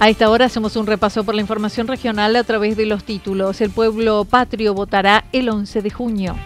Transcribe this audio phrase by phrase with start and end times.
[0.00, 3.60] A esta hora hacemos un repaso por la información regional a través de los títulos.
[3.60, 6.36] El pueblo patrio votará el 11 de junio.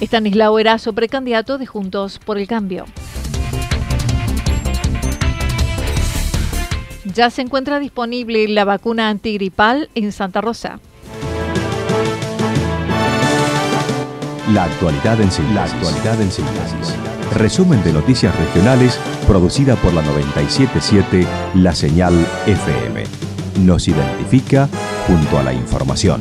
[0.00, 2.84] Estanislao Erazo, precandidato de Juntos por el Cambio.
[7.12, 10.78] Ya se encuentra disponible la vacuna antigripal en Santa Rosa.
[14.52, 16.94] La actualidad en síntesis.
[17.04, 22.12] La Resumen de noticias regionales producida por la 977 La Señal
[22.46, 23.04] FM.
[23.60, 24.68] Nos identifica
[25.06, 26.20] junto a la información.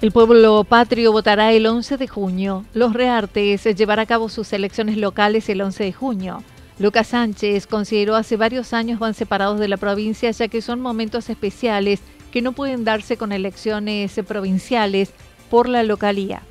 [0.00, 2.64] El pueblo patrio votará el 11 de junio.
[2.72, 6.42] Los Reartes llevará a cabo sus elecciones locales el 11 de junio.
[6.78, 11.28] Lucas Sánchez consideró hace varios años van separados de la provincia ya que son momentos
[11.30, 12.02] especiales
[12.36, 15.10] que no pueden darse con elecciones provinciales
[15.48, 16.42] por la localía.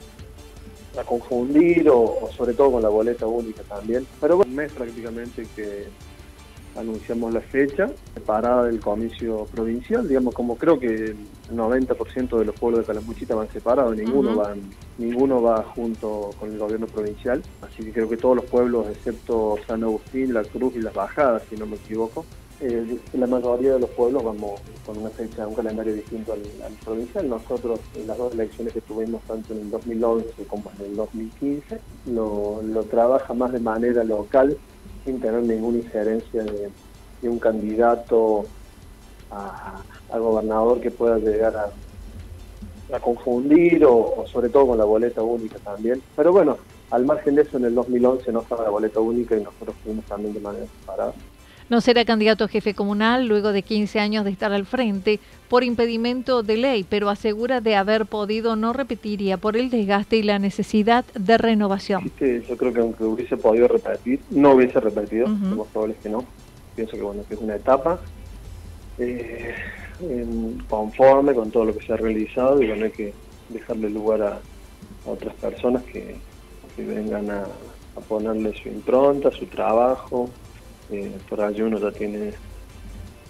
[0.99, 4.07] A confundir o, sobre todo con la boleta única también.
[4.19, 5.85] Pero bueno, un mes prácticamente que
[6.75, 11.17] anunciamos la fecha separada del comicio provincial, digamos como creo que el
[11.53, 14.61] 90% de los pueblos de Calamuchita van separados, ninguno van,
[14.97, 19.57] ninguno va junto con el gobierno provincial, así que creo que todos los pueblos excepto
[19.67, 22.25] San Agustín, La Cruz y Las Bajadas, si no me equivoco,
[22.61, 26.41] eh, la mayoría de los pueblos vamos con una fecha, un calendario distinto al,
[26.83, 27.27] provincial.
[27.27, 31.79] Nosotros, en las dos elecciones que tuvimos, tanto en el 2011 como en el 2015,
[32.07, 34.57] lo, lo trabaja más de manera local,
[35.03, 36.69] sin tener ninguna injerencia de,
[37.23, 38.45] un candidato
[39.31, 39.81] a,
[40.17, 46.01] gobernador que pueda llegar a, confundir o, sobre todo con la boleta única también.
[46.15, 46.57] Pero bueno,
[46.91, 50.05] al margen de eso, en el 2011 no estaba la boleta única y nosotros fuimos
[50.05, 51.13] también de manera separada.
[51.67, 55.63] No será candidato a jefe comunal luego de 15 años de estar al frente por
[55.63, 60.37] impedimento de ley, pero asegura de haber podido no repetiría por el desgaste y la
[60.37, 62.11] necesidad de renovación.
[62.19, 66.09] yo creo que aunque hubiese podido repetir, no hubiese repetido, lo más probable es que
[66.09, 66.23] no.
[66.75, 67.99] Pienso que bueno, que es una etapa
[68.99, 69.55] eh,
[70.69, 73.13] conforme con todo lo que se ha realizado y bueno, hay que
[73.49, 74.39] dejarle lugar a,
[75.07, 76.15] otras personas que,
[76.77, 77.45] vengan a
[78.09, 80.29] ponerle su impronta, su trabajo,
[80.91, 82.33] eh, por allí uno ya tiene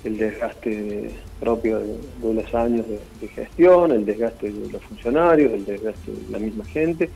[0.03, 6.11] el desgaste propio de, los años de, gestión, el desgaste de los funcionarios, el desgaste
[6.11, 7.09] de la misma gente.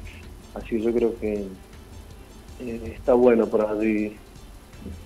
[0.56, 1.46] Así yo creo que
[2.62, 4.16] eh, está bueno por allí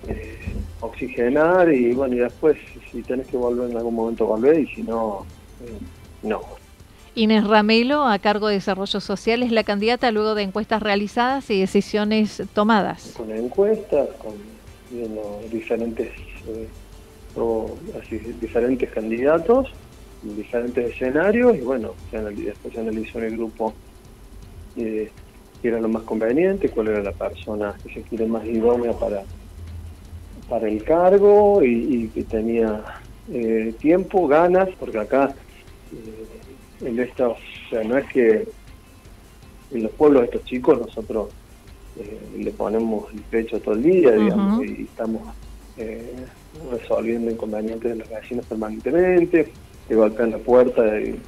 [0.08, 0.40] eh,
[0.80, 2.58] oxigenar y bueno, y después
[2.92, 5.26] si tenés que volver en algún momento volver y si no,
[6.22, 6.42] no.
[7.16, 11.60] Inés Ramelo, a cargo de Desarrollo Social, es la candidata luego de encuestas realizadas y
[11.60, 13.14] decisiones tomadas.
[13.16, 14.34] Con encuestas, con
[15.52, 16.10] diferentes,
[16.48, 16.68] eh,
[18.00, 19.72] así, diferentes candidatos,
[20.22, 23.74] diferentes escenarios y bueno, después se analizó en el grupo
[24.78, 25.12] eh,
[25.62, 29.24] qué era lo más conveniente, cuál era la persona que se quiere más idónea para,
[30.48, 32.84] para el cargo y, que tenía
[33.32, 35.34] eh, tiempo, ganas, porque acá
[36.82, 37.38] en esta, o
[37.70, 38.48] sea, no es que
[39.72, 41.43] en los pueblos estos chicos nosotros eh,
[42.38, 45.22] le ponemos el pecho todo el día, digamos, y estamos
[45.78, 46.26] eh,
[46.72, 49.52] resolviendo inconvenientes de los vecinos permanentemente,
[49.88, 51.20] que golpean la puerta y,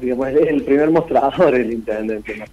[0.00, 2.44] digamos, es el primer mostrador el intendente.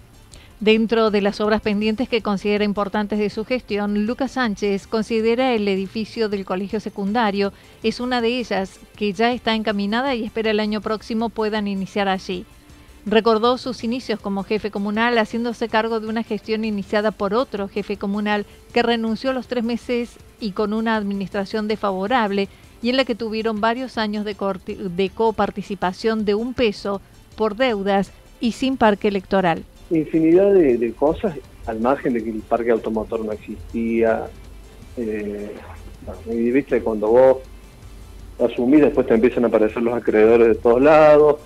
[0.60, 5.66] Dentro de las obras pendientes que considera importantes de su gestión, Lucas Sánchez considera el
[5.66, 7.52] edificio del colegio secundario,
[7.82, 12.08] es una de ellas que ya está encaminada y espera el año próximo puedan iniciar
[12.08, 12.46] allí.
[13.04, 17.96] Recordó sus inicios como jefe comunal haciéndose cargo de una gestión iniciada por otro jefe
[17.96, 22.48] comunal que renunció a los tres meses y con una administración desfavorable
[22.80, 27.00] y en la que tuvieron varios años de, de coparticipación de un peso
[27.36, 29.64] por deudas y sin parque electoral
[29.98, 34.26] infinidad de, cosas, al margen de que el parque automotor no existía.
[34.96, 35.50] Eh,
[36.30, 37.36] y viste, cuando vos
[38.38, 41.36] asumís, después te empiezan a aparecer los acreedores de todos lados.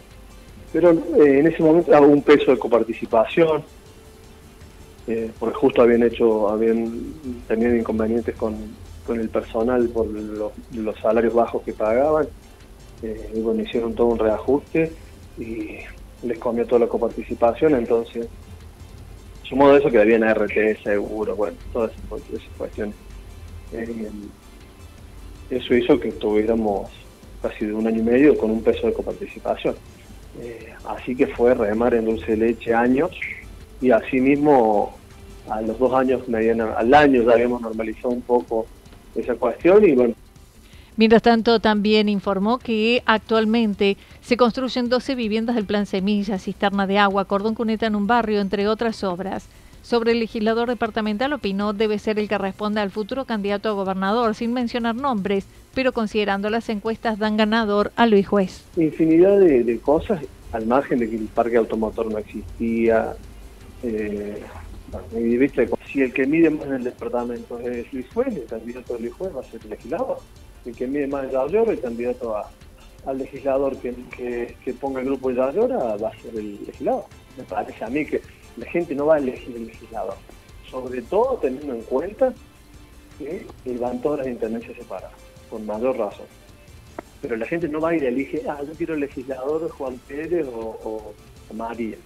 [0.76, 3.64] Pero eh, en ese momento había un peso de coparticipación,
[5.06, 7.14] eh, porque justo habían hecho, habían
[7.48, 8.54] tenido inconvenientes con,
[9.06, 10.52] con el personal por los,
[11.00, 12.28] salarios bajos que pagaban.
[13.02, 14.92] Eh, y bueno, hicieron todo un reajuste
[15.38, 15.78] y
[16.22, 18.28] les comió toda la coparticipación, entonces,
[19.44, 22.94] sumo de eso que debían RT, seguro, bueno, todas esas, cuestiones.
[23.72, 24.10] Eh,
[25.48, 26.90] eso hizo que estuviéramos
[27.40, 29.74] casi de un año y medio con un peso de coparticipación.
[30.40, 33.10] Eh, así que fue remar en dulce leche años
[33.80, 34.96] y así mismo
[35.48, 36.22] a los dos años,
[36.76, 38.66] al año ya habíamos normalizado un poco
[39.14, 40.14] esa cuestión y bueno,
[40.96, 46.98] Mientras tanto, también informó que actualmente se construyen 12 viviendas del Plan Semilla, cisterna de
[46.98, 49.46] agua, cordón cuneta en un barrio, entre otras obras.
[49.86, 54.34] Sobre el legislador departamental opinó debe ser el que responda al futuro candidato a gobernador,
[54.34, 55.46] sin mencionar nombres,
[55.76, 58.64] pero considerando las encuestas dan ganador a Luis Juez.
[58.76, 63.14] Infinidad de, cosas, al margen de que el parque automotor no existía.
[63.84, 64.42] Eh,
[65.92, 69.14] si el que mide más en el departamento es Luis Juez, el candidato de Luis
[69.14, 70.18] Juez va a ser el legislador
[70.64, 72.34] el que mide más Yallora, el candidato
[73.06, 77.04] al legislador que, ponga el grupo de Yallora va a ser el legislador.
[77.38, 78.20] Me parece a mí que
[78.56, 80.16] la gente no va a elegir el legislador,
[80.70, 82.34] sobre todo teniendo en cuenta
[83.18, 83.46] que
[83.78, 85.12] van todas las intendencias separadas,
[85.50, 86.26] con mayor razón.
[87.22, 89.98] Pero la gente no va a ir a elegir, ah, yo quiero el legislador Juan
[90.06, 91.12] Pérez o,
[91.54, 91.96] María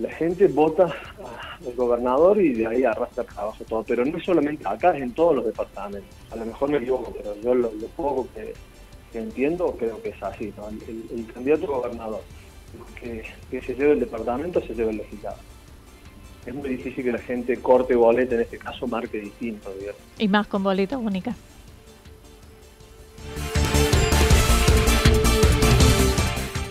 [0.00, 3.82] la gente vota al gobernador y de ahí arrastra el trabajo todo.
[3.82, 6.16] Pero no es solamente acá, es en todos los departamentos.
[6.30, 8.54] A lo mejor me equivoco, pero yo lo, poco que,
[9.12, 10.54] entiendo creo que es así.
[11.14, 12.22] El, candidato gobernador
[12.98, 15.40] que, se lleve el departamento se lleva el legislador.
[16.46, 19.72] Es muy difícil que la gente corte boleta, en este caso marque distinto.
[20.18, 21.34] Y más con boleta única.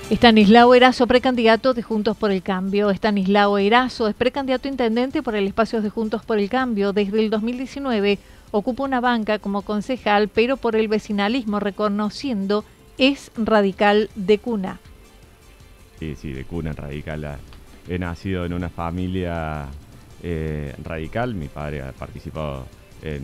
[0.10, 2.89] Estanislao Erazo, precandidato de Juntos por el Cambio.
[2.89, 6.94] Estanislao Erazo es precandidato intendente por el espacio de Juntos por el Cambio.
[6.94, 8.18] Desde el 2019
[8.50, 12.66] ocupa una banca como concejal, pero por el vecinalismo, reconociendo
[12.98, 14.80] es radical de cuna.
[16.00, 17.38] Sí, sí, de cuna radical.
[17.90, 19.66] He nacido en una familia
[20.24, 21.36] eh, radical.
[21.36, 22.66] Mi padre ha participado
[23.02, 23.24] en,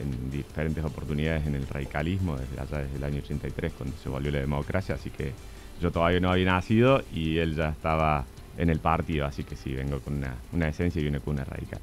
[0.00, 4.30] en, diferentes oportunidades en el radicalismo desde allá desde el año 83 cuando se volvió
[4.30, 5.32] la democracia, así que
[5.80, 8.24] yo todavía no había nacido y él ya estaba
[8.56, 11.80] en el partido, así que sí, vengo con una, esencia y viene con una radical.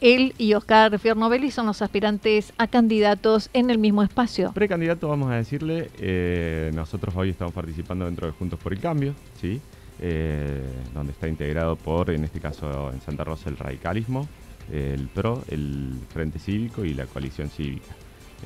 [0.00, 4.52] Él y Oscar Fiernovelli son los aspirantes a candidatos en el mismo espacio.
[4.52, 9.14] Precandidato, vamos a decirle, eh, nosotros hoy estamos participando dentro de Juntos por el Cambio,
[9.40, 9.60] ¿sí?
[10.00, 10.60] Eh,
[10.92, 14.28] donde está integrado por, en este caso en Santa Rosa, el radicalismo,
[14.72, 17.94] el PRO, el Frente Cívico y la Coalición Cívica.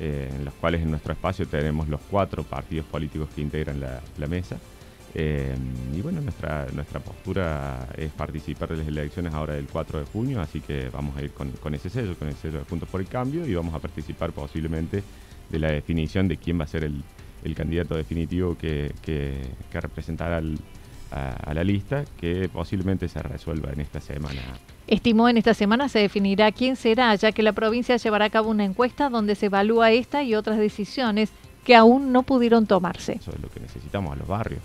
[0.01, 4.27] Eh, en los cuales en nuestro espacio tenemos los cuatro partidos políticos que integran la,
[4.27, 4.57] mesa.
[5.13, 5.55] Eh,
[5.93, 10.39] y bueno, nuestra, nuestra postura es participar de las elecciones ahora del 4 de junio,
[10.39, 13.07] así que vamos a ir con, ese sello, con el sello de Juntos por el
[13.07, 15.03] Cambio, y vamos a participar posiblemente
[15.49, 17.03] de la definición de quién va a ser el,
[17.55, 18.93] candidato definitivo que,
[19.73, 20.41] representará
[21.11, 24.41] a la lista, que posiblemente se resuelva en esta semana.
[24.87, 28.49] Estimó en esta semana se definirá quién será, ya que la provincia llevará a cabo
[28.49, 31.29] una encuesta donde se evalúa esta y otras decisiones
[31.63, 33.13] que aún no pudieron tomarse.
[33.13, 34.63] Eso es lo que necesitamos a los barrios.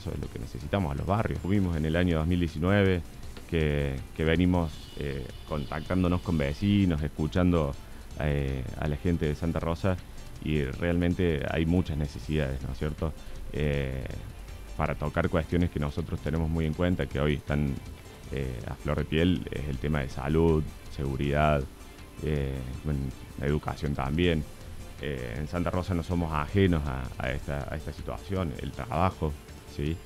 [0.00, 1.40] Eso es lo que necesitamos a los barrios.
[1.40, 3.02] Tuvimos en el año 2019
[3.50, 7.74] que, venimos eh, contactándonos con vecinos, escuchando
[8.20, 9.96] eh, a la gente de Santa Rosa
[10.42, 13.12] y realmente hay muchas necesidades, ¿no es cierto?
[13.52, 14.04] Eh,
[14.76, 17.74] para tocar cuestiones que nosotros tenemos muy en cuenta, que hoy están
[18.30, 20.62] eh, a flor de piel, es el tema de salud,
[20.94, 21.62] seguridad,
[22.22, 22.58] eh,
[23.42, 24.44] educación también.
[25.00, 29.32] En Santa Rosa no somos ajenos a, esta, situación, el trabajo,
[29.76, 29.96] ¿sí?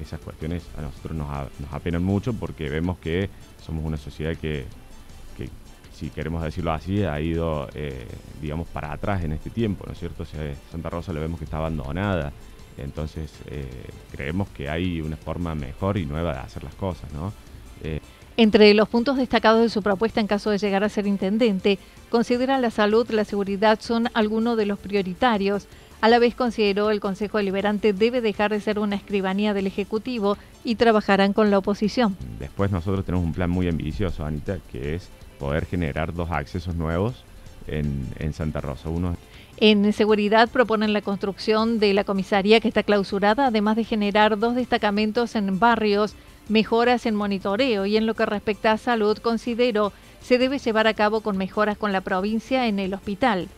[0.00, 1.28] esas cuestiones a nosotros nos,
[1.70, 3.28] apenan mucho porque vemos que
[3.62, 4.64] somos una sociedad que,
[5.94, 7.68] si queremos decirlo así, ha ido,
[8.42, 10.24] digamos, para atrás en este tiempo, ¿no es cierto?
[10.70, 12.32] Santa Rosa lo vemos que está abandonada,
[12.76, 13.68] Entonces eh,
[14.10, 17.32] creemos que hay una forma mejor y nueva de hacer las cosas, ¿no?
[17.82, 18.00] Eh,
[18.36, 21.78] Entre los puntos destacados de su propuesta en caso de llegar a ser intendente,
[22.10, 25.68] considera la salud, la seguridad son algunos de los prioritarios.
[26.00, 30.36] A la vez consideró el Consejo Deliberante debe dejar de ser una escribanía del Ejecutivo
[30.64, 32.16] y trabajarán con la oposición.
[32.38, 35.08] Después nosotros tenemos un plan muy ambicioso, Anita, que es
[35.44, 37.22] poder generar dos accesos nuevos
[37.66, 38.88] en, en Santa Rosa.
[38.88, 39.14] Uno
[39.58, 44.54] en seguridad proponen la construcción de la comisaría que está clausurada, además de generar dos
[44.54, 46.14] destacamentos en barrios,
[46.48, 50.94] mejoras en monitoreo y en lo que respecta a salud, considero se debe llevar a
[50.94, 53.48] cabo con mejoras con la provincia en el hospital,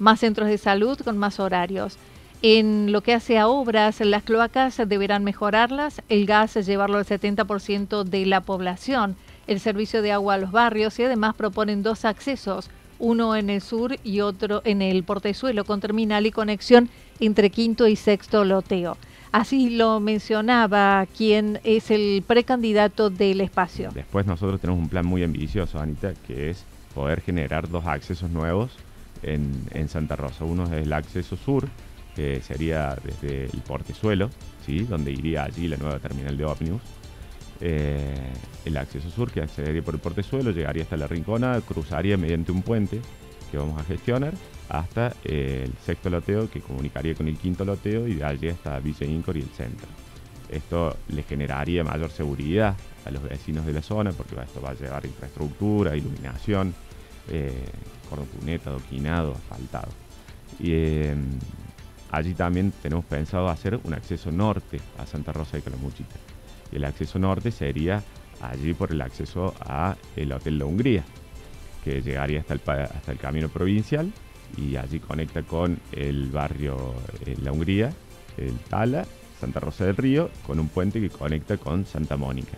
[0.00, 1.98] más centros de salud con más horarios.
[2.42, 8.02] En lo que hace a obras, las cloacas deberán mejorarlas, el gas llevarlo al 70%
[8.04, 9.16] de la población,
[9.48, 13.60] el servicio de agua a los barrios y además proponen dos accesos, uno en el
[13.60, 16.88] sur y otro en el portezuelo, con terminal y conexión
[17.18, 18.96] entre quinto y sexto loteo.
[19.32, 23.90] Así lo mencionaba quien es el precandidato del espacio.
[23.92, 26.64] Después nosotros tenemos un plan muy ambicioso, Anita, que es
[26.94, 28.70] poder generar dos accesos nuevos
[29.22, 30.44] en, Santa Rosa.
[30.44, 31.68] Uno es el acceso sur,
[32.16, 34.30] que sería desde el portezuelo,
[34.64, 34.80] ¿sí?
[34.80, 36.82] donde iría allí la nueva terminal de ómnibus
[37.60, 38.14] eh,
[38.64, 42.62] el acceso sur que accedería por el portezuelo, llegaría hasta la Rincona, cruzaría mediante un
[42.62, 43.00] puente
[43.50, 44.34] que vamos a gestionar
[44.68, 48.78] hasta eh, el sexto loteo que comunicaría con el quinto loteo y de allí hasta
[48.80, 49.88] Villa Incor y el centro.
[50.50, 54.74] Esto le generaría mayor seguridad a los vecinos de la zona porque esto va a
[54.74, 56.74] llevar infraestructura, iluminación,
[57.30, 57.64] eh,
[58.38, 59.88] cuneta, doquinado, asfaltado.
[60.58, 61.38] Y em,
[62.10, 66.27] allí también tenemos pensado hacer un acceso norte a Santa Rosa de Calamuchita
[66.72, 68.02] el acceso norte sería
[68.40, 71.04] allí por el acceso a el Hotel La Hungría,
[71.84, 74.12] que llegaría hasta el, hasta el camino provincial
[74.56, 76.94] y allí conecta con el barrio
[77.26, 77.92] eh, La Hungría,
[78.36, 79.06] el Tala,
[79.40, 82.56] Santa Rosa del Río, con un puente que conecta con Santa Mónica.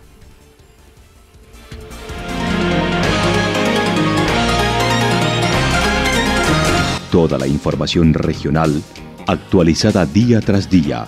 [7.11, 8.81] Toda la información regional
[9.27, 11.07] actualizada día tras día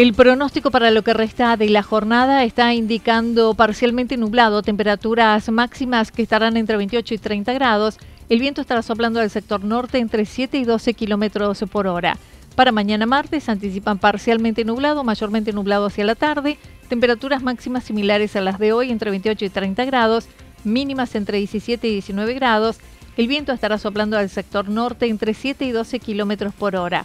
[0.00, 6.10] El pronóstico para lo que resta de la jornada está indicando parcialmente nublado, temperaturas máximas
[6.10, 7.98] que estarán entre 28 y 30 grados.
[8.30, 12.16] El viento estará soplando del sector norte entre 7 y 12 kilómetros por hora.
[12.54, 16.56] Para mañana martes anticipan parcialmente nublado, mayormente nublado hacia la tarde.
[16.88, 20.28] Temperaturas máximas similares a las de hoy entre 28 y 30 grados,
[20.64, 22.78] mínimas entre 17 y 19 grados.
[23.18, 27.04] El viento estará soplando del sector norte entre 7 y 12 kilómetros por hora.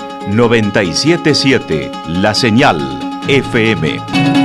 [0.27, 2.79] 977 La Señal
[3.27, 4.40] FM.